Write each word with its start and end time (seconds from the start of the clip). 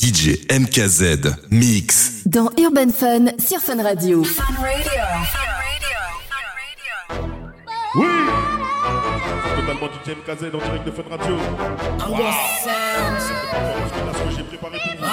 DJ 0.00 0.44
MKZ 0.50 1.36
Mix. 1.50 2.22
Dans 2.26 2.50
Urban 2.58 2.90
Fun 2.90 3.26
sur 3.38 3.60
Fun 3.60 3.80
Radio. 3.80 4.24
Oui 7.94 8.06
Totalement 9.56 9.86
DJ 9.86 10.16
MKZ 10.18 10.52
en 10.52 10.58
direct 10.58 10.84
de 10.84 10.90
Fun 10.90 11.04
Radio. 11.08 11.36
Wow. 11.36 12.16
C'est 12.58 12.70
parce 13.14 13.92
que 13.92 13.98
là, 13.98 14.12
ce 14.12 14.22
que 14.24 14.36
j'ai 14.36 14.42
préparé 14.42 14.78
pour 14.82 14.94
vous. 14.98 15.06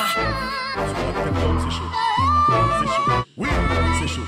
C'est 1.60 1.72
chaud. 1.72 1.90
C'est 2.80 2.88
chaud. 2.88 3.24
Oui, 3.38 3.50
c'est 4.00 4.08
chaud. 4.08 4.28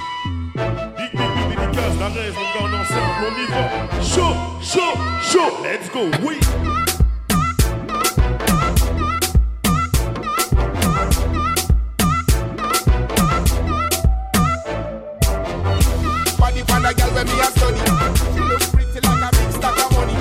Big, 0.95 1.11
big, 1.13 1.29
big 1.49 1.59
dédicace, 1.59 1.95
la 1.99 2.09
gars, 2.09 2.21
on 2.61 2.70
est 2.71 2.77
ensemble, 2.77 3.21
on 3.25 3.33
y 3.41 3.45
va. 3.49 3.63
Chaud, 4.04 4.35
chaud, 4.61 4.93
chaud. 5.23 5.51
Let's 5.63 5.89
go, 5.91 6.11
oui. 6.23 6.38
Pan 17.26 17.32
a 17.32 17.32
girl 17.32 17.32
when 17.32 17.32
me 17.32 17.40
a 17.40 17.48
study. 17.52 17.80
She 18.34 18.40
look 18.40 18.62
pretty 18.72 19.00
like 19.00 19.23
a 19.23 19.30
big 19.31 19.52
stack 19.52 19.77
of 19.80 19.91
money. 19.94 20.16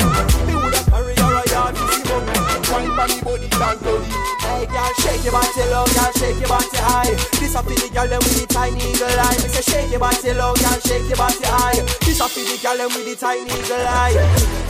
Me 0.47 0.55
woulda 0.55 0.81
her 0.91 1.11
a 1.11 1.51
yard 1.51 1.75
to 1.75 1.85
see 1.93 2.05
money. 2.09 2.33
Wine 2.71 2.93
pan 2.97 3.09
me 3.11 3.21
body 3.23 3.49
bloody. 3.49 4.13
Hey 4.43 4.67
girl, 4.67 4.93
shake 5.01 5.25
your 5.25 5.33
body 5.33 5.65
low, 5.71 5.87
girl, 5.87 6.13
shake 6.19 6.39
your 6.39 6.49
body 6.49 6.79
high. 6.79 7.15
This 7.41 7.55
a 7.55 7.63
for 7.63 7.75
the 7.75 7.89
girl 7.93 8.09
them 8.09 8.21
with 8.23 8.41
the 8.41 8.47
tiny 8.47 8.79
eagle 8.79 9.09
eye. 9.09 9.37
Me 9.43 9.49
say 9.49 9.63
shake 9.63 9.91
your 9.91 10.01
body 10.01 10.33
low, 10.35 10.55
girl, 10.55 10.79
shake 10.83 11.09
your 11.09 11.17
body 11.17 11.47
high. 11.47 11.81
This 12.03 12.21
a 12.21 12.27
for 12.29 12.43
the 12.43 12.57
girl 12.63 12.77
them 12.77 12.91
with 12.95 13.07
the 13.07 13.17
tiny 13.17 13.51
eagle 13.51 13.87
eye. 13.87 14.15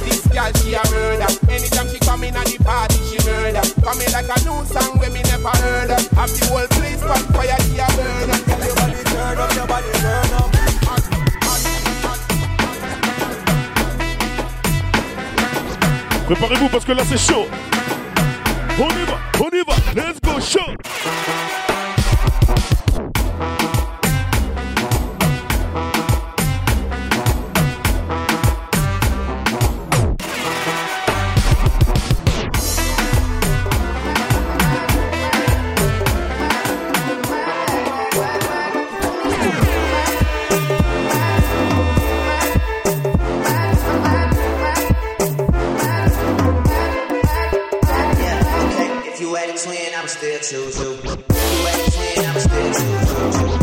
This 0.05 0.27
girl 0.29 0.53
she 0.61 0.75
a 0.75 0.83
murder. 0.91 1.31
Anytime 1.49 1.89
she 1.89 1.99
come 2.01 2.25
in 2.25 2.37
at 2.37 2.47
the 2.47 2.59
party 2.63 2.99
she 3.09 3.19
murder. 3.27 3.65
Coming 3.83 4.13
like 4.13 4.31
a 4.31 4.39
new 4.45 4.59
song 4.65 4.99
when 4.99 5.13
me 5.13 5.23
never 5.29 5.53
heard 5.61 5.91
her. 5.91 6.01
Have 6.17 6.33
the 6.33 6.43
whole 6.49 6.69
place 6.79 7.03
on 7.03 7.23
fire 7.35 7.59
she 7.69 7.79
a 7.79 7.87
burn. 7.97 8.29
Girl, 8.47 8.61
your 8.65 8.77
body 8.77 9.03
turn 9.05 9.39
up, 9.39 9.55
your 9.55 9.67
body 9.67 9.93
turn 10.01 10.33
up. 10.41 10.62
Préparez-vous 16.35 16.71
parce 16.71 16.87
que 16.87 16.93
là, 16.93 17.03
c'est 17.05 17.19
chaud. 17.19 17.47
On 18.79 18.89
y 18.89 19.05
va, 19.05 19.19
on 19.39 19.51
y 19.51 19.63
va. 19.67 19.75
Let's 19.95 20.19
go, 20.23 20.41
chaud. 20.41 21.72
Too 50.43 50.73
too. 50.73 50.99
You 51.05 51.69
ask 51.69 51.99
me, 52.01 52.27
I'm 52.27 52.41
still 52.41 53.59
too. 53.59 53.62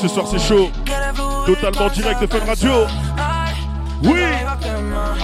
Ce 0.00 0.08
soir, 0.08 0.26
c'est 0.30 0.38
chaud. 0.38 0.70
Totalement 1.46 1.88
direct 1.88 2.20
de 2.20 2.26
Fun. 2.26 2.44
Radio. 2.46 2.72
Oui. 4.04 4.20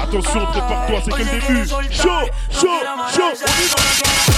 Attention, 0.02 0.46
prépare-toi, 0.46 1.00
c'est 1.04 1.10
que 1.12 1.18
le 1.18 1.24
début. 1.24 1.68
Chaud, 1.90 2.08
chaud, 2.50 2.68
chaud. 3.14 4.33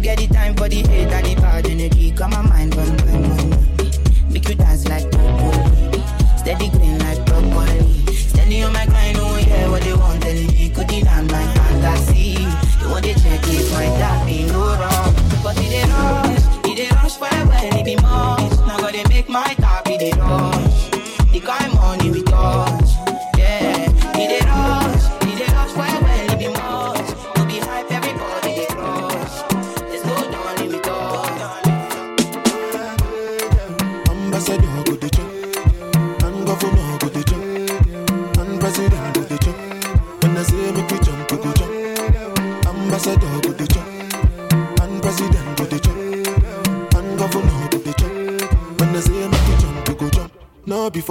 get 0.00 0.18
the 0.18 0.26
time 0.28 0.54
for 0.54 0.68
the 0.68 0.82
hate 0.88 1.12
and 1.12 1.26
the 1.26 1.34
bad 1.36 1.66
energy. 1.66 2.10
Come 2.12 2.30
my 2.30 2.42
mind, 2.42 2.72
cause 2.72 2.99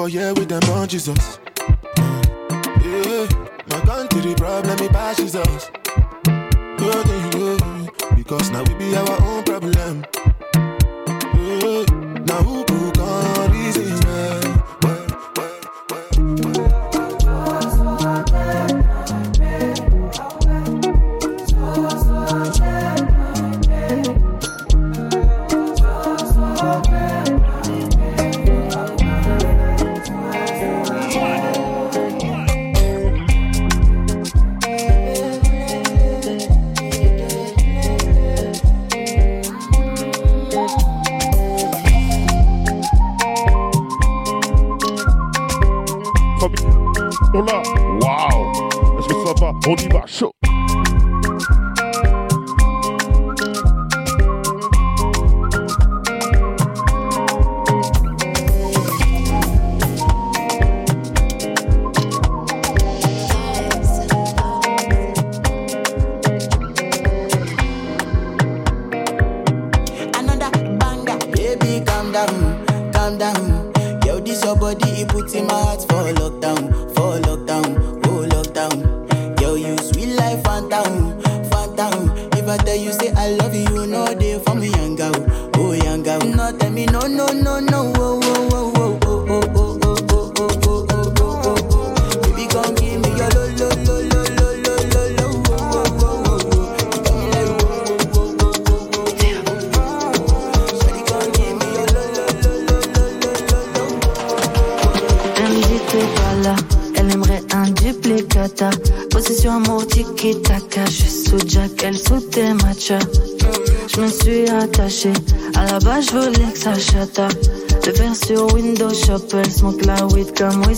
yeah, 0.10 0.32
with 0.32 0.50
them 0.50 0.63
on 0.72 0.88
Jesus. 0.88 1.38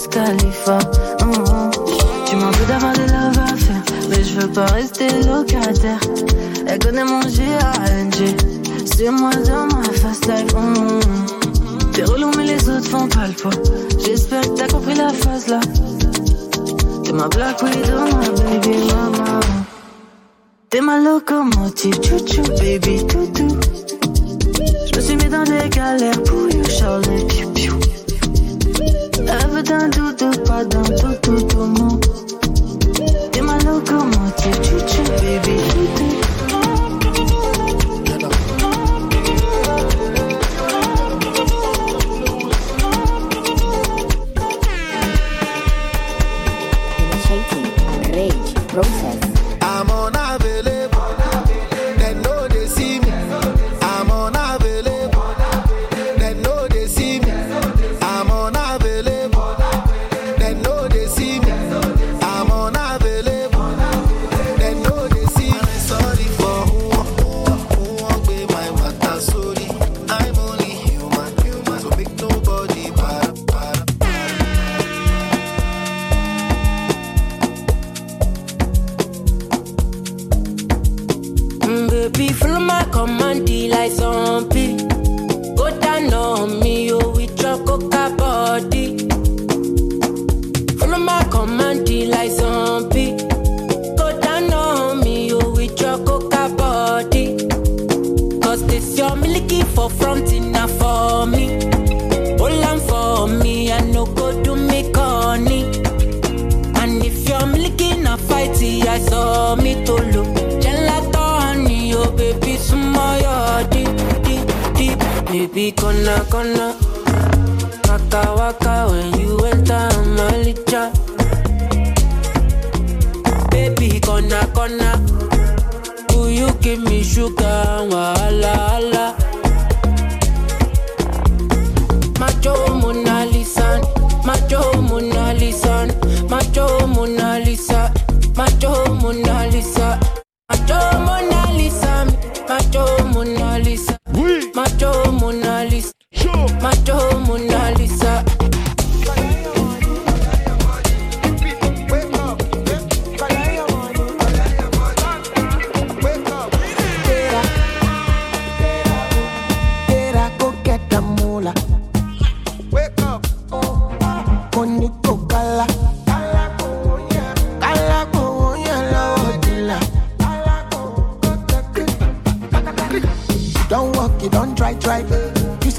Wiz 0.02 0.08
Khalifa. 0.08 1.01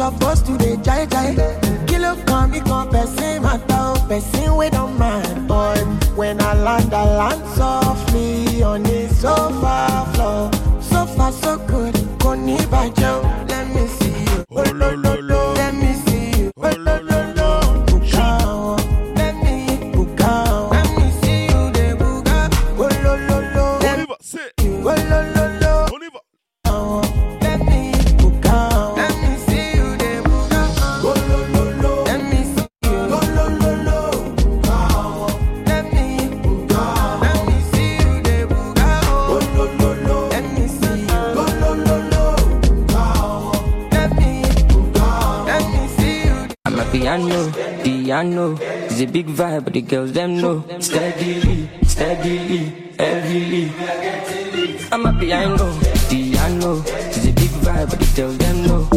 suppose 0.02 0.42
to 0.42 0.56
dey 0.58 0.76
jai 0.86 1.06
jai. 1.06 1.28
Kilo 1.86 2.16
kan 2.26 2.50
mi 2.50 2.60
kan 2.60 2.88
person 2.90 3.42
matter 3.42 3.82
o, 3.90 3.94
person 4.08 4.56
wey 4.56 4.70
don 4.70 4.98
mind. 4.98 5.46
But 5.48 5.78
when 6.16 6.40
I 6.40 6.54
land, 6.54 6.92
I 6.94 7.04
land 7.18 7.40
but 49.72 49.80
the 49.80 49.82
girls 49.88 50.12
them 50.12 50.36
know. 50.40 50.64
Steadily, 50.80 51.68
steadily, 51.84 52.58
heavily. 52.98 53.72
I'm 54.92 55.06
a 55.06 55.18
piano, 55.18 55.78
piano. 56.10 56.82
It's 56.86 57.24
a 57.26 57.32
big 57.32 57.50
vibe, 57.64 57.90
but 57.90 57.98
the 57.98 58.12
girls 58.16 58.38
them 58.38 58.66
know. 58.66 58.88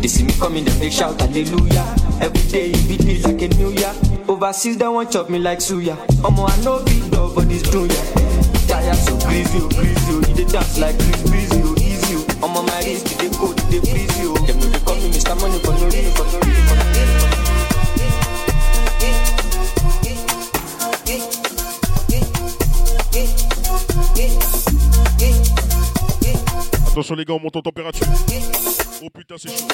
They 0.00 0.08
see 0.08 0.24
me 0.24 0.32
coming, 0.34 0.64
them 0.64 0.78
they 0.78 0.90
shout 0.90 1.18
hallelujah. 1.20 1.96
Every 2.20 2.42
day 2.50 2.70
it 2.72 2.88
beat 2.88 3.04
me 3.04 3.22
like 3.22 3.40
a 3.42 3.48
new 3.56 3.70
year. 3.70 3.94
Overseas 4.28 4.76
they 4.76 4.88
want 4.88 5.10
chop 5.10 5.30
me 5.30 5.38
like 5.38 5.58
suya. 5.60 5.96
Omo 6.22 6.48
I 6.48 6.62
know 6.62 6.82
big 6.84 7.10
dog 7.10 7.34
for 7.34 7.42
this 7.42 7.62
junior. 7.62 7.94
Tire 8.68 8.94
so 8.94 9.16
greasy, 9.26 9.58
oh 9.60 9.68
greasy, 9.68 10.12
oh. 10.12 10.20
Dey 10.36 10.44
dance 10.44 10.78
like 10.78 10.96
Chris 10.98 11.22
Breezy, 11.30 11.60
oh 11.64 11.74
easy, 11.78 12.16
oh. 12.16 12.46
Omo 12.46 12.66
my 12.66 12.78
wrist, 12.84 13.18
they 13.18 13.28
go, 13.30 13.52
they 13.70 13.80
please 13.80 14.20
you. 14.20 14.34
Oh. 14.36 14.39
Les 27.16 27.24
gars, 27.24 27.34
on 27.34 27.40
monte 27.40 27.56
en 27.56 27.62
température. 27.62 28.06
Oh 29.02 29.08
putain, 29.12 29.34
c'est 29.36 29.48
chaud. 29.48 29.66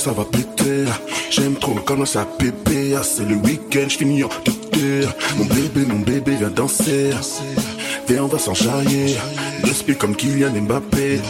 Ça 0.00 0.12
va 0.12 0.24
péter. 0.24 0.86
J'aime 1.30 1.56
trop 1.56 1.74
quand 1.84 2.06
ça 2.06 2.24
pépé. 2.24 2.94
Ah, 2.96 3.02
C'est 3.02 3.28
le 3.28 3.36
week-end, 3.36 3.86
j'finis 3.86 4.24
en 4.24 4.28
tété. 4.28 5.06
Mon 5.36 5.44
bébé, 5.44 5.84
mon 5.86 5.98
bébé 5.98 6.36
vient 6.36 6.48
danser. 6.48 7.10
Viens, 8.08 8.24
on 8.24 8.26
va. 8.26 8.38
Le 9.62 9.72
speed 9.72 9.98
comme 9.98 10.16
Kylian 10.16 10.52
Mbappé. 10.62 11.20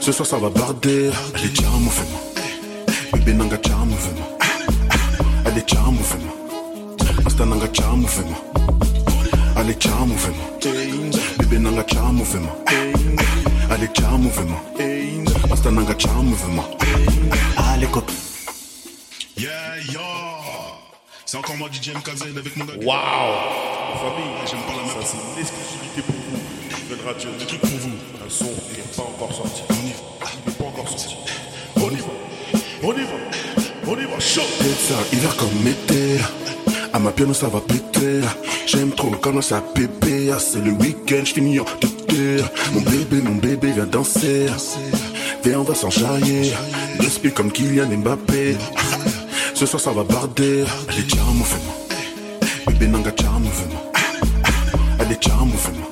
Ce 0.00 0.12
soir 0.12 0.28
ça 0.28 0.38
va 0.38 0.48
barder. 0.48 1.10
Allez, 1.34 1.52
tiens, 1.52 1.70
mouvement. 1.70 2.22
Bébé 3.14 3.32
nanga, 3.32 3.56
tiens, 3.58 3.84
mouvement. 3.84 4.28
Allez, 5.44 5.62
tiens, 5.66 5.80
mouvement. 5.80 6.34
Asta 7.26 7.44
nanga. 7.44 7.66
Allez, 9.56 9.74
tiens, 9.74 10.06
mouvement. 10.06 10.48
Bébé 11.40 11.58
nanga, 11.58 11.82
tiens, 11.82 12.12
mouvement. 12.12 12.56
Allez, 13.70 13.88
tiens, 13.92 14.18
mouvement. 14.18 14.60
Asta 15.50 15.70
nanga. 15.72 15.96
Allez, 17.82 17.90
copine. 17.90 18.14
Yeah, 19.36 19.50
yo. 19.92 20.00
C'est 21.26 21.36
encore 21.36 21.56
moi, 21.56 21.68
DJ 21.72 21.88
MKZ, 21.88 22.38
avec 22.38 22.56
mon 22.56 22.64
gars. 22.64 22.74
Waouh 22.74 22.92
Famille, 23.98 24.30
j'aime 24.48 24.60
pas 24.60 24.74
la 24.80 24.88
Ça, 24.88 25.08
c'est 25.10 25.16
une 25.16 25.42
exclusivité 25.42 26.02
pour 26.02 26.14
vous. 26.14 26.38
Fun 26.70 27.08
Radio, 27.08 27.30
des 27.38 27.44
trucs 27.44 27.60
pour 27.60 27.70
vous. 27.70 27.90
Un 28.24 28.30
son 28.30 28.44
qui 28.44 28.76
n'est 28.76 28.96
pas 28.96 29.02
encore 29.02 29.34
sorti. 29.34 29.62
On 29.68 29.74
y 29.74 29.90
va. 29.90 30.30
Il 30.44 30.50
n'est 30.50 30.56
pas 30.56 30.64
encore 30.64 30.88
sorti. 30.88 31.16
On 31.76 31.90
y 31.90 31.96
va. 31.96 32.04
On 32.84 32.92
y 32.92 33.02
va. 33.02 33.88
On 33.88 33.98
y 33.98 34.04
va. 34.04 34.20
Chaud. 34.20 34.42
ça, 34.42 34.94
hiver 35.12 35.36
comme 35.36 35.66
été. 35.66 36.20
À 36.92 37.00
ma 37.00 37.10
piano 37.10 37.34
ça 37.34 37.48
va 37.48 37.60
péter. 37.60 38.20
J'aime 38.66 38.92
trop 38.92 39.10
quand 39.10 39.40
ça 39.42 39.60
pépé. 39.60 40.32
C'est 40.38 40.60
le 40.60 40.70
week-end, 40.70 41.22
j'finis 41.24 41.58
en 41.58 41.64
tété. 41.64 42.44
Mon 42.74 42.80
bébé, 42.82 43.22
mon 43.22 43.36
bébé 43.36 43.72
vient 43.72 43.86
danser. 43.86 44.46
Viens, 45.44 45.58
on 45.58 45.62
va. 45.64 45.74
Le 46.98 47.08
speed 47.08 47.34
comme 47.34 47.50
Kylian 47.50 47.88
Mbappé. 47.88 48.56
Ce 49.54 49.66
soir 49.66 49.80
ça 49.80 49.90
va 49.90 50.04
barder. 50.04 50.64
Allez, 50.88 51.06
tiens, 51.06 51.22
mouvement. 51.34 51.74
Bébé 52.66 52.86
nanga, 52.86 53.10
tiens, 53.10 53.30
mouvement. 53.30 53.92
Allez, 55.00 55.16
tiens, 55.20 55.34
mouvement. 55.34 55.88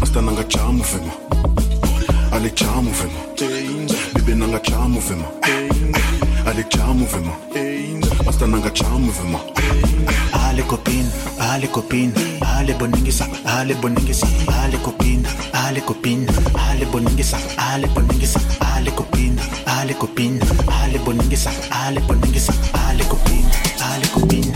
Asta 0.00 0.20
nanga, 0.20 0.44
tiens, 0.44 0.72
mouvement. 0.72 1.16
Allez, 2.32 2.50
tiens, 2.52 2.68
mouvement. 2.82 3.24
Bébé 4.14 4.34
nanga, 4.34 4.60
mouvement. 4.88 5.32
Allez, 6.46 6.64
tiens, 6.70 6.94
mouvement. 6.94 7.36
Asta 8.26 8.46
nanga, 8.46 8.70
mouvement. 8.98 9.40
Allez 10.54 10.66
copine, 10.68 11.10
allez 11.40 11.66
copine, 11.66 12.12
allez 12.40 12.74
boningisa, 12.74 13.26
allez 13.44 13.74
boningisa, 13.74 14.24
allez 14.46 14.78
copine, 14.78 15.26
allez 15.52 15.80
copine, 15.80 16.26
allez 16.54 16.86
boningisa, 16.86 17.38
allez 17.58 17.88
boningisa, 17.88 18.38
allez 18.60 18.92
copine, 18.94 19.36
allez 19.66 19.94
copine, 19.94 20.38
allez 20.80 21.00
boningisa, 21.00 21.50
allez 21.72 22.00
boningisa, 22.06 22.52
allez 22.88 23.04
copine, 23.08 23.50
allez 23.82 24.08
copine, 24.14 24.52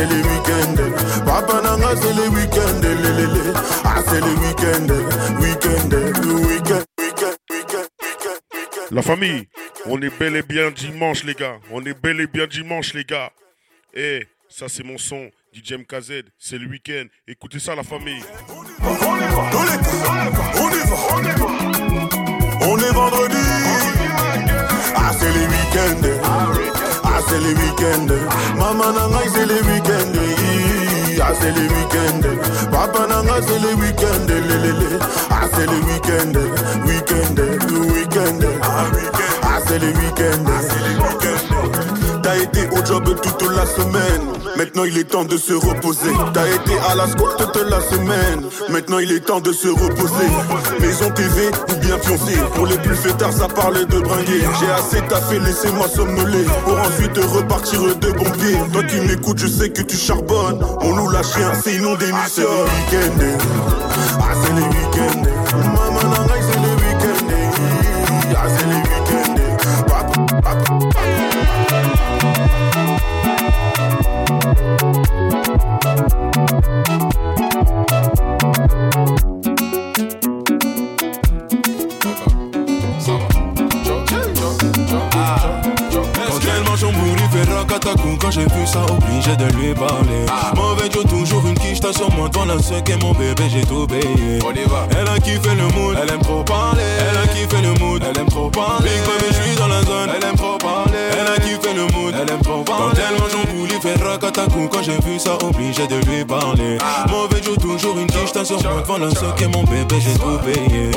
c'est 0.00 0.06
les 0.06 0.22
week-ends. 0.22 0.76
Papa 1.26 1.60
nanga, 1.62 1.94
c'est 1.96 2.14
les 2.14 2.28
week-ends. 2.28 2.80
Le, 2.82 2.94
le, 2.94 3.26
le. 3.26 3.52
Ah, 3.84 4.02
c'est 4.06 4.20
les 4.20 4.34
week-ends. 4.34 4.88
Week-end, 5.40 5.90
week-end, 6.28 6.84
week-end, 6.98 7.34
week-end. 7.50 7.86
La 8.90 9.02
famille, 9.02 9.48
on 9.86 10.00
est 10.00 10.18
bel 10.18 10.36
et 10.36 10.42
bien 10.42 10.70
dimanche, 10.70 11.24
les 11.24 11.34
gars. 11.34 11.58
On 11.70 11.84
est 11.84 11.94
bel 12.00 12.20
et 12.20 12.26
bien 12.26 12.46
dimanche, 12.46 12.94
les 12.94 13.04
gars. 13.04 13.30
Eh, 13.94 14.26
ça, 14.48 14.68
c'est 14.68 14.84
mon 14.84 14.98
son. 14.98 15.30
DJ 15.52 15.72
MKZ, 15.72 16.22
c'est 16.38 16.58
le 16.58 16.68
week-end. 16.68 17.06
Écoutez 17.26 17.58
ça, 17.58 17.74
la 17.74 17.82
famille. 17.82 18.22
On 22.62 22.78
est 22.78 22.92
vendredi. 22.92 23.36
Ah, 24.94 25.12
c'est 25.18 25.32
les 25.32 25.46
week-ends. 25.46 26.59
asele 27.20 27.54
weekend. 27.54 28.10
Mama 28.58 28.92
na 28.92 29.08
ngai 29.08 29.28
sele 29.30 29.54
weekend 29.68 30.16
asele 31.28 31.64
weekend. 31.74 32.24
Papa 32.72 33.06
na 33.08 33.22
ngai 33.22 33.42
sele 33.42 33.74
weekend 33.80 34.28
lelele 34.30 34.98
asele 35.40 35.78
weekend 35.88 36.36
weekend 36.86 37.38
weekend. 37.92 38.44
Asele 39.52 39.90
weekend, 39.98 40.48
weekend. 40.48 41.99
T'as 42.30 42.36
été 42.36 42.60
au 42.70 42.86
job 42.86 43.02
toute 43.20 43.42
la 43.50 43.66
semaine. 43.66 44.22
Maintenant 44.56 44.84
il 44.84 44.96
est 44.98 45.10
temps 45.10 45.24
de 45.24 45.36
se 45.36 45.52
reposer. 45.52 46.12
T'as 46.32 46.46
été 46.46 46.78
à 46.88 46.94
la 46.94 47.08
school 47.08 47.28
toute 47.36 47.56
la 47.68 47.80
semaine. 47.80 48.48
Maintenant 48.68 49.00
il 49.00 49.10
est 49.10 49.26
temps 49.26 49.40
de 49.40 49.52
se 49.52 49.66
reposer. 49.66 50.30
Maison 50.80 51.10
TV 51.10 51.48
ou 51.48 51.80
bien 51.80 51.98
pioncer. 51.98 52.38
Pour 52.54 52.66
les 52.66 52.78
plus 52.78 52.94
fêtards, 52.94 53.32
ça 53.32 53.48
parlait 53.48 53.84
de 53.84 53.98
bringuer. 53.98 54.42
J'ai 54.60 54.70
assez 54.70 55.04
taffé, 55.08 55.40
laissez-moi 55.40 55.88
somnoler. 55.88 56.44
Pour 56.64 56.78
ensuite 56.78 57.18
repartir 57.18 57.80
de 57.96 58.12
bon 58.12 58.30
pied. 58.30 58.56
Toi 58.72 58.84
qui 58.84 59.00
m'écoutes, 59.00 59.38
je 59.38 59.48
sais 59.48 59.70
que 59.70 59.82
tu 59.82 59.96
charbonnes. 59.96 60.64
On 60.82 60.94
loue 60.94 61.10
la 61.10 61.24
chien, 61.24 61.50
c'est 61.64 61.84
onde 61.84 61.98
Ah, 62.14 62.26
c'est 62.28 62.42
les 62.42 62.46
week-ends. 62.46 63.38
Ah, 64.20 64.34
c'est 64.44 64.52
les 64.52 64.62
week-ends. 64.62 65.29
Quand 88.20 88.30
j'ai 88.32 88.42
vu 88.42 88.66
ça, 88.66 88.84
obligé 88.90 89.36
de 89.36 89.44
lui 89.56 89.72
parler. 89.74 90.26
Mauvais 90.56 90.90
Joe, 90.92 91.04
toujours 91.06 91.46
une 91.46 91.54
quiche, 91.54 91.80
t'as 91.80 91.92
sur 91.92 92.10
moi 92.12 92.28
devant 92.28 92.44
la 92.44 92.54
est 92.54 93.02
mon 93.02 93.12
bébé, 93.12 93.44
j'ai 93.48 93.64
tout 93.64 93.86
payé. 93.86 94.40
Elle 94.90 95.08
a 95.08 95.18
kiffé 95.20 95.54
le 95.54 95.68
mood, 95.78 95.96
elle 96.02 96.10
aime 96.10 96.20
trop 96.20 96.42
parler. 96.42 96.82
Elle 96.82 97.16
a 97.16 97.26
kiffé 97.28 97.62
le 97.62 97.72
mood, 97.78 98.02
elle 98.02 98.20
aime 98.20 98.28
trop 98.28 98.50
parler. 98.50 98.90
Big 98.90 99.00
baby, 99.02 99.26
je 99.28 99.48
suis 99.48 99.56
dans 99.56 99.68
la 99.68 99.82
zone, 99.82 100.10
elle 100.16 100.28
aime 100.28 100.36
trop 100.36 100.58
parler. 100.58 101.10
Elle 101.12 101.26
a 101.28 101.36
kiffé 101.36 101.72
le 101.74 101.86
mood, 101.92 102.14
elle 102.20 102.30
aime 102.30 102.42
trop 102.42 102.62
parler. 102.64 102.96
Quand 102.96 103.02
elle 103.08 103.20
mange 103.20 103.34
en 103.34 103.54
boule, 103.54 103.68
il 103.72 103.80
fait 103.80 104.02
rakatakou 104.02 104.68
quand 104.68 104.82
j'ai 104.82 104.98
vu 104.98 105.18
ça, 105.20 105.38
obligé 105.40 105.86
de 105.86 105.96
lui 106.10 106.24
parler. 106.24 106.78
Mauvais 107.08 107.42
Joe, 107.42 107.56
toujours 107.56 107.96
une 107.98 108.08
quiche, 108.08 108.32
t'as 108.32 108.44
sur 108.44 108.60
moi 108.62 108.82
devant 108.82 108.98
la 108.98 109.08
est 109.08 109.48
mon 109.48 109.62
bébé, 109.62 109.96
j'ai 110.00 110.14
tout 110.14 110.38
payé. 110.44 110.90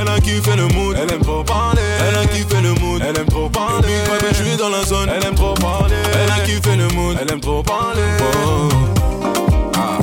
Elle 0.00 0.08
a 0.08 0.20
kiffé 0.20 0.56
le 0.56 0.66
mood, 0.68 0.96
elle 1.00 1.12
aime 1.12 1.22
trop 1.22 1.44
parler. 1.44 1.77
Elle 2.00 2.16
a 2.16 2.26
kiffé 2.26 2.60
le 2.62 2.74
mood, 2.74 3.02
elle 3.06 3.18
aime 3.18 3.26
trop 3.26 3.48
parler. 3.48 3.88
Big 3.88 4.28
je 4.30 4.34
suis 4.34 4.56
dans 4.56 4.68
la 4.68 4.84
zone, 4.84 5.08
elle 5.14 5.26
aime 5.26 5.34
trop 5.34 5.54
parler. 5.54 5.96
Elle 6.14 6.30
a 6.30 6.44
kiffé 6.44 6.76
le 6.76 6.88
mood, 6.88 7.16
elle 7.20 7.30
aime 7.32 7.40
trop 7.40 7.62
parler. 7.62 8.02
Oh. 8.20 8.68
Ah, 9.74 9.98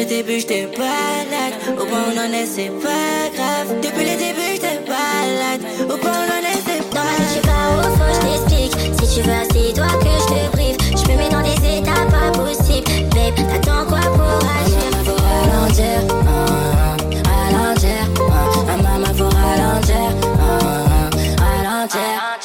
le 0.00 0.06
début 0.06 0.40
j'étais 0.40 0.66
balade. 0.66 1.54
Au 1.78 1.84
point 1.84 1.98
où 1.98 2.12
on 2.14 2.18
en 2.18 2.32
est 2.32 2.46
c'est 2.46 2.70
pas 2.84 3.28
grave. 3.34 3.68
Depuis 3.82 4.04
le 4.10 4.16
début 4.16 4.52
j'étais 4.54 4.80
balade. 4.86 5.62
Au 5.84 5.96
point 5.98 6.10
où 6.10 6.22
on 6.24 6.30
en 6.36 6.44
est 6.50 6.60
c'est 6.66 6.84
pas 6.90 7.00
grave. 7.00 7.30
Suis 7.32 7.40
pas 7.40 7.66
au 7.76 7.90
faux, 7.96 8.14
je. 8.16 9.06
Si 9.06 9.14
tu 9.14 9.20
veux, 9.28 9.44
c'est 9.52 9.74
toi 9.74 9.90
que 10.02 10.12
je 10.22 10.28
te 10.32 10.40
prive. 10.56 10.76
Je 10.90 11.04
me 11.10 11.16
mets 11.18 11.28
dans 11.28 11.42
des 11.42 11.78
états 11.78 12.06
pas 12.14 12.30
possibles. 12.32 12.90
Babe, 13.14 13.36
t'attends 13.50 13.84
quoi 13.86 14.00
pour 14.16 14.40
agir 14.56 14.90
ralentir, 15.28 16.00
ah, 16.26 16.46
ah, 16.48 17.46
ralentir. 17.52 18.02
ah, 18.18 18.34
ah, 18.68 18.76
maman, 18.82 19.12
faut 19.18 19.28
ralentir, 19.36 20.06
ralentir. 21.38 22.39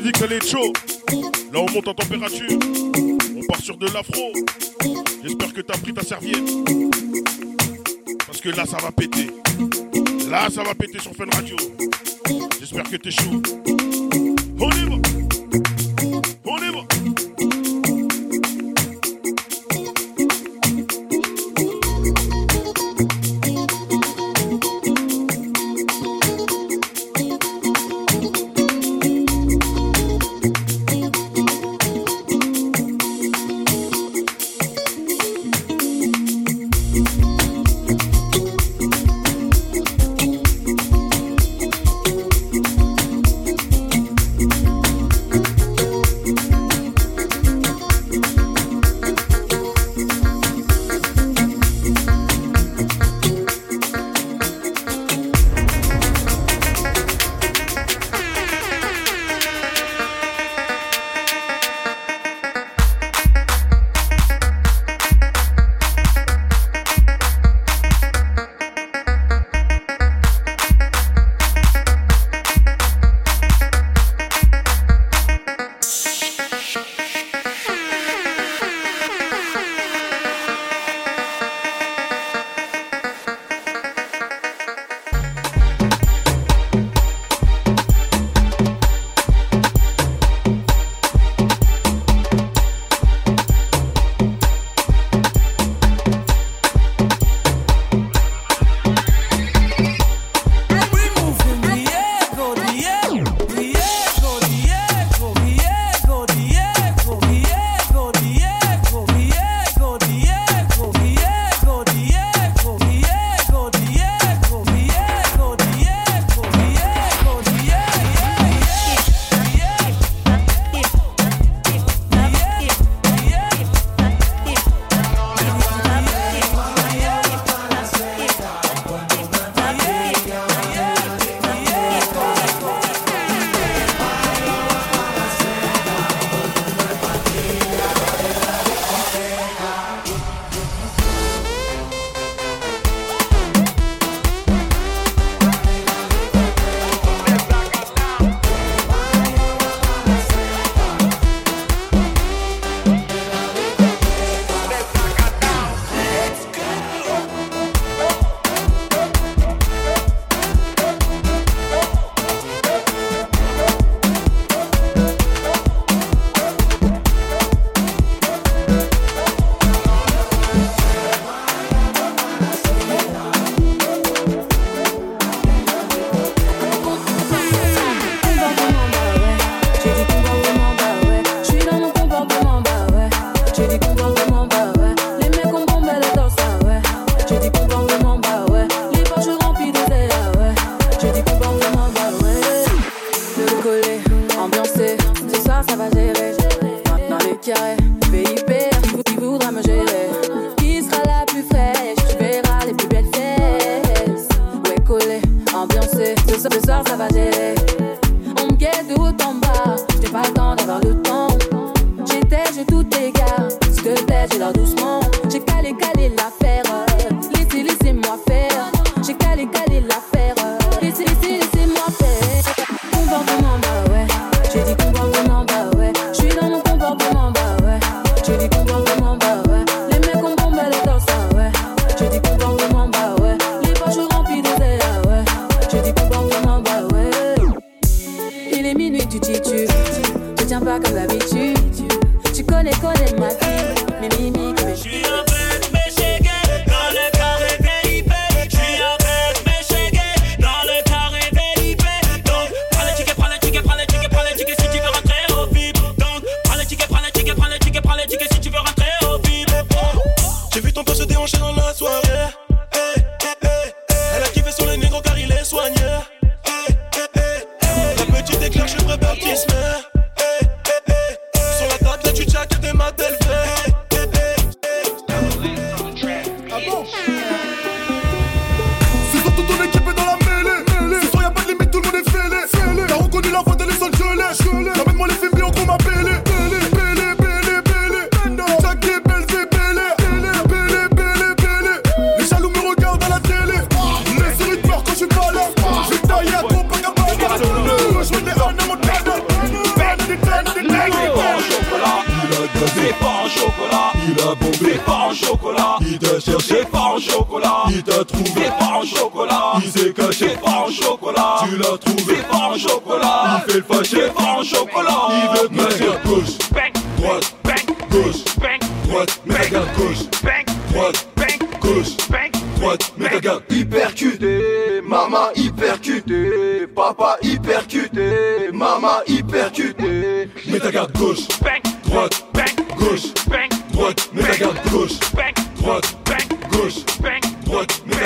est 0.07 0.47
chaud. 0.47 0.73
Là, 1.51 1.59
on 1.59 1.71
monte 1.71 1.87
en 1.87 1.93
température. 1.93 2.47
On 3.35 3.45
part 3.47 3.61
sur 3.61 3.77
de 3.77 3.87
l'afro. 3.87 4.31
J'espère 5.23 5.53
que 5.53 5.61
t'as 5.61 5.77
pris 5.77 5.93
ta 5.93 6.03
serviette. 6.03 6.43
Parce 8.25 8.39
que 8.39 8.49
là, 8.49 8.65
ça 8.65 8.77
va 8.77 8.91
péter. 8.91 9.27
Là, 10.29 10.49
ça 10.49 10.63
va 10.63 10.73
péter 10.75 10.99
sur 10.99 11.13
Fun 11.13 11.25
Radio. 11.33 11.55
J'espère 12.59 12.83
que 12.83 12.95
t'es 12.95 13.11
chaud. 13.11 13.41
On. 14.59 15.18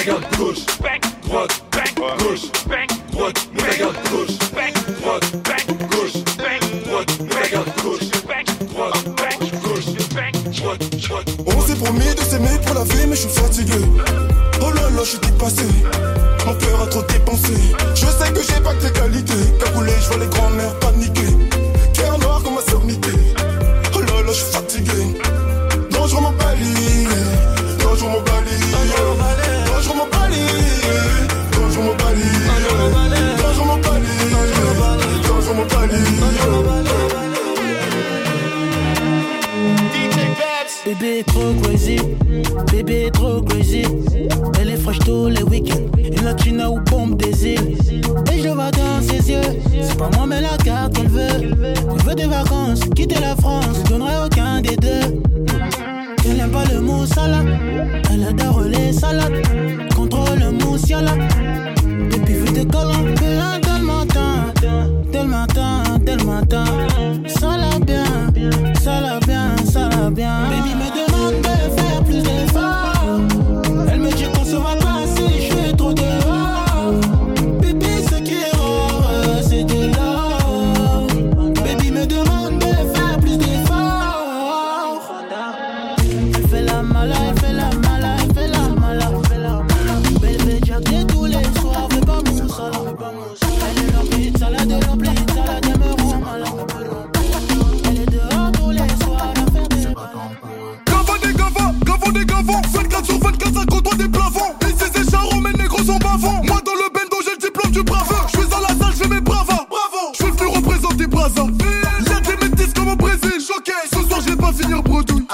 pega 0.03 0.19
cruz. 0.31 0.65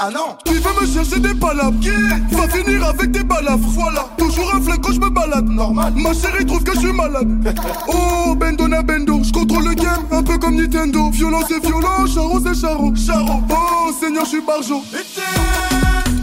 Ah 0.02 0.08
non. 0.10 0.34
Tu 0.46 0.54
veux 0.54 0.80
me 0.80 0.86
chercher 0.86 1.20
des 1.20 1.34
palabres? 1.34 1.78
Yeah. 1.84 1.92
Va 2.30 2.48
finir 2.48 2.82
avec 2.88 3.10
des 3.10 3.22
balafres 3.22 3.68
Voilà. 3.68 4.08
Toujours 4.16 4.50
un 4.54 4.62
flingue 4.62 4.80
quand 4.80 4.92
je 4.94 5.00
me 5.00 5.10
balade. 5.10 5.46
Normal. 5.46 5.92
Ma 5.94 6.14
chérie 6.14 6.46
trouve 6.46 6.64
que 6.64 6.72
je 6.74 6.78
suis 6.78 6.92
malade. 6.92 7.28
Oh 7.86 8.34
Bendona 8.34 8.80
Bendo 8.80 9.20
Je 9.22 9.30
contrôle 9.30 9.64
le 9.68 9.74
game 9.74 10.02
Un 10.10 10.22
peu 10.22 10.38
comme 10.38 10.56
Nintendo. 10.56 11.10
Violence 11.10 11.44
c'est 11.48 11.60
violent 11.66 12.06
Charo 12.06 12.40
c'est 12.40 12.58
charo. 12.58 12.94
Charo. 12.96 13.42
Oh 13.50 13.92
Seigneur 14.00 14.24
je 14.24 14.30
suis 14.30 14.40
barjo. 14.40 14.82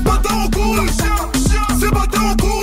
Bâtard 0.03 0.45
en 0.45 0.49
cours 0.49 0.75
chien, 0.78 1.15
chien. 1.36 1.78
C'est 1.80 1.91
bâtard 1.91 2.32
en 2.32 2.36
cours 2.36 2.57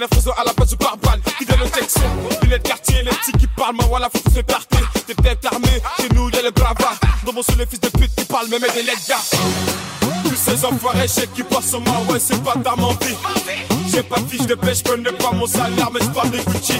NF 0.00 0.14
réseau 0.14 0.32
à 0.38 0.44
la 0.44 0.54
place 0.54 0.70
du 0.70 0.76
barbal. 0.76 1.20
Qui 1.38 1.44
donne 1.44 1.70
texte, 1.70 1.98
il 2.42 2.52
est 2.52 2.58
de 2.58 2.62
quartier, 2.62 3.02
les 3.02 3.10
petits 3.10 3.32
qui 3.32 3.46
parlent. 3.48 3.74
Moi, 3.74 3.84
voilà, 3.88 4.08
faut 4.10 4.18
tous 4.20 4.34
se 4.36 4.40
tarter. 4.40 4.78
T'es 5.06 5.14
peut-être 5.14 5.52
armé, 5.52 5.68
chez 6.00 6.08
nous, 6.14 6.30
y'a 6.30 6.42
le 6.42 6.50
gravat. 6.50 6.94
Dans 7.26 7.32
mon 7.32 7.42
sous 7.42 7.56
les 7.58 7.66
fils 7.66 7.80
de 7.80 7.88
pute 7.88 8.14
qui 8.16 8.24
parlent, 8.24 8.48
même 8.48 8.62
des 8.62 8.84
gars. 8.84 9.16
Tous 10.24 10.36
ces 10.36 10.64
enfoirés, 10.64 11.06
je 11.06 11.26
qui 11.26 11.42
passent 11.42 11.74
en 11.74 11.80
moi, 11.80 12.00
ouais, 12.08 12.18
c'est 12.18 12.42
pas 12.42 12.54
ta 12.64 12.76
mentie. 12.76 13.16
J'ai 13.92 14.02
pas 14.02 14.20
de 14.20 14.28
fiche 14.28 14.46
de 14.46 14.54
pêche, 14.54 14.78
je 14.78 14.84
connais 14.84 15.12
pas 15.12 15.32
mon 15.32 15.46
salaire, 15.46 15.90
mais 15.92 16.00
je 16.00 16.08
parle 16.08 16.30
des 16.30 16.38
Gucci. 16.44 16.74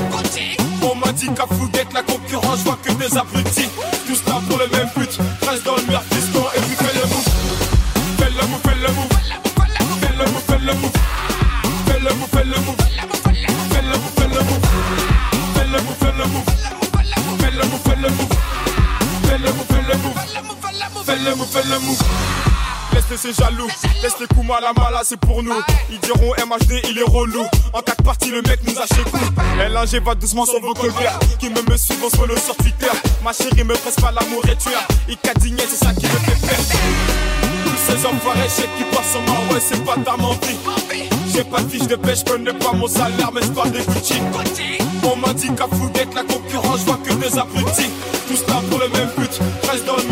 On 0.82 0.94
m'a 0.94 1.12
dit 1.12 1.28
qu'à 1.34 1.46
Fouguette, 1.46 1.92
la 1.92 2.02
concurrence, 2.02 2.60
je 2.60 2.64
vois 2.64 2.78
que 2.82 2.92
des 2.92 3.18
abrutis. 3.18 3.68
Tous 4.06 4.22
là 4.30 4.40
pour 4.48 4.58
le 4.58 4.66
même 4.68 4.88
but, 4.96 5.18
le 21.30 21.36
move, 21.36 21.48
fais 21.48 21.62
le 21.62 21.78
move. 21.80 22.02
Laisse-les 22.92 23.16
ces 23.16 23.32
jaloux, 23.32 23.68
laisse 24.02 24.14
les 24.20 24.26
coups 24.26 24.46
mal 24.46 24.64
à 24.64 24.72
mal, 24.72 24.94
c'est 25.04 25.18
pour 25.18 25.42
nous. 25.42 25.54
Ils 25.90 26.00
diront 26.00 26.32
MHD, 26.34 26.82
il 26.90 26.98
est 26.98 27.08
relou. 27.08 27.44
En 27.72 27.80
quatre 27.80 28.02
parties, 28.02 28.30
le 28.30 28.42
mec 28.42 28.58
nous 28.66 28.76
a 28.78 28.86
chez. 28.86 29.04
LNG 29.58 30.02
va 30.04 30.14
doucement 30.16 30.44
sur 30.44 30.60
vos 30.60 30.74
colères. 30.74 31.18
Qui 31.38 31.48
me 31.50 31.62
me 31.70 31.76
suivent, 31.76 32.02
on 32.04 32.10
se 32.10 32.16
follow 32.16 32.36
sur 32.36 32.56
Twitter. 32.56 32.90
Ma 33.22 33.32
chérie 33.32 33.62
me 33.62 33.74
presse 33.74 33.94
pas 33.94 34.10
l'amour 34.10 34.42
et 34.46 34.56
tu 34.56 34.70
as. 34.74 34.88
Il 35.08 35.16
cadigné, 35.18 35.62
c'est 35.68 35.84
ça 35.84 35.92
qui 35.94 36.06
me 36.06 36.10
fait 36.10 36.46
perdre. 36.46 36.64
Tous 37.64 37.92
ces 37.92 38.06
enfoirés, 38.06 38.48
je 38.48 38.62
qui 38.62 38.90
passent 38.90 39.14
en 39.14 39.20
moi, 39.30 39.40
ouais, 39.52 39.60
c'est 39.60 39.84
pas 39.84 39.94
ta 40.04 40.16
mentie. 40.16 40.58
J'ai 41.32 41.44
pas 41.44 41.60
de 41.60 41.68
fiche 41.68 41.86
de 41.86 41.94
pêche, 41.94 42.24
connais 42.24 42.52
pas 42.52 42.72
mon 42.72 42.88
salaire, 42.88 43.30
mais 43.32 43.42
je 43.42 43.52
parle 43.52 43.70
des 43.70 43.84
Gucci. 43.84 44.14
On 45.04 45.16
m'a 45.16 45.32
dit 45.32 45.48
qu'à 45.54 45.68
Fouguette, 45.68 46.12
la 46.14 46.24
concurrence, 46.24 46.80
je 46.80 46.84
vois 46.86 46.98
que 47.04 47.12
des 47.14 47.38
abrutis. 47.38 47.90
Tous 48.26 48.46
là 48.48 48.60
pour 48.68 48.78
le 48.80 48.88
même 48.88 49.10
but, 49.16 49.40
reste 49.70 49.84
dans 49.86 49.96
le 49.96 50.02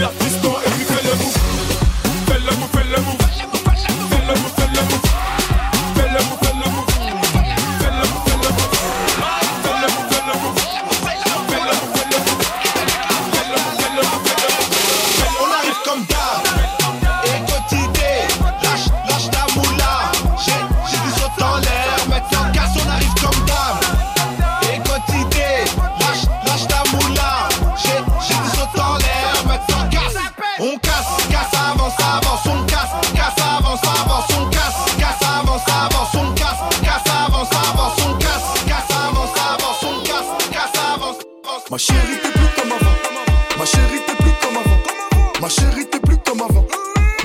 Ma 41.79 41.85
chérie, 41.85 42.19
t'es 42.21 42.33
plus 42.33 42.49
comme 42.57 42.73
avant. 42.73 43.57
Ma 43.57 43.65
chérie, 43.65 44.01
t'es 44.05 44.15
plus 44.17 44.33
comme 44.43 44.57
avant. 44.57 45.41
Ma 45.41 45.49
chérie, 45.49 45.87
t'es 45.87 46.01
plus 46.01 46.17
comme 46.27 46.41
avant. 46.41 46.67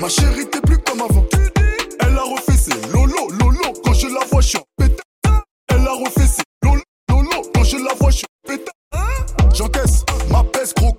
Ma 0.00 0.08
chérie, 0.08 0.46
t'es 0.48 0.60
plus 0.60 0.78
comme 0.78 1.00
avant. 1.00 1.26
Elle 1.98 2.16
a 2.16 2.22
refait 2.22 2.56
ses 2.56 2.92
lolo, 2.92 3.30
lolo. 3.30 3.72
Quand 3.84 3.94
je 3.94 4.06
la 4.06 4.24
vois, 4.30 4.40
je 4.42 4.50
suis. 4.50 4.58
Elle 4.78 5.88
a 5.88 5.92
refait 5.94 6.28
ses 6.28 6.42
lolo, 6.62 6.80
lolo. 7.10 7.42
Quand 7.52 7.64
je 7.64 7.78
la 7.78 7.94
vois, 7.94 8.12
je 8.12 8.18
suis. 8.18 8.26
J'encaisse 9.52 10.04
ma 10.30 10.44
peste, 10.44 10.76
gros 10.76 10.92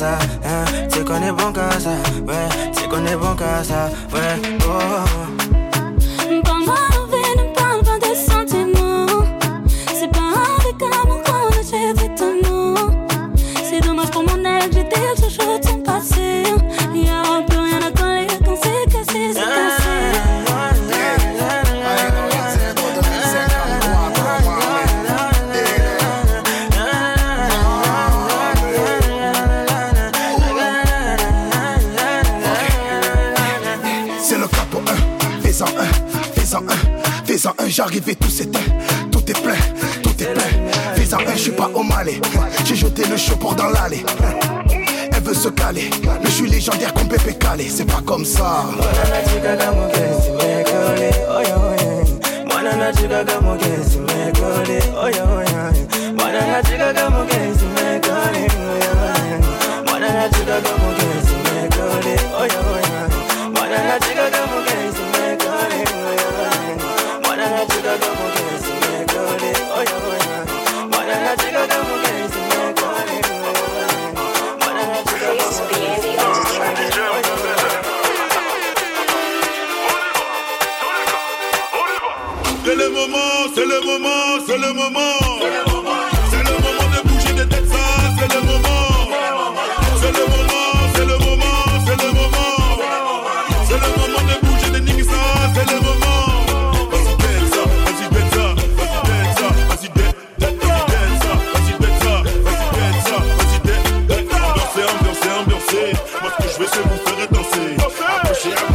ça, 0.00 0.18
hein, 0.46 0.64
tu 0.90 1.04
connais 1.04 1.30
bon 1.30 1.52
qu'à 1.52 1.78
ça, 1.78 1.90
ouais, 2.26 2.48
tu 2.74 2.88
connais 2.88 3.16
bon 3.16 3.36
qu'à 3.36 3.62
ça, 3.62 3.90
ouais. 4.14 4.59
chaud 43.20 43.36
pour 43.36 43.54
dans 43.54 43.68
l'allée. 43.68 44.04
Elle 45.12 45.22
veut 45.22 45.34
se 45.34 45.48
caler, 45.48 45.90
mais 46.02 46.30
je 46.30 46.30
suis 46.30 46.48
légendaire 46.48 46.92
comme 46.94 47.08
Pépé 47.08 47.34
Calé, 47.34 47.68
c'est 47.68 47.84
pas 47.84 48.00
comme 48.04 48.24
ça. 48.24 48.64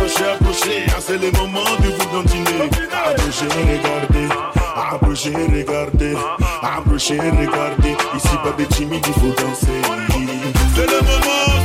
approchez, 0.06 0.26
approchez, 0.26 0.86
ah, 0.90 1.00
c'est 1.00 1.18
le 1.18 1.32
moment 1.32 1.64
de 1.80 1.88
vous 1.88 2.12
dandiner. 2.14 2.70
Approchez, 2.92 3.48
ah, 3.50 3.58
regardez, 3.58 4.28
ah, 4.58 4.94
approchez, 4.94 5.34
regardez, 5.34 6.14
ah, 6.62 6.78
approchez, 6.78 7.18
regardez. 7.20 7.96
Ici, 8.16 8.36
pas 8.44 8.52
de 8.52 8.66
timide, 8.66 9.06
il 9.06 9.14
faut 9.14 9.42
danser. 9.42 9.82
C'est 10.76 10.86
le 10.86 11.02
moment. 11.02 11.65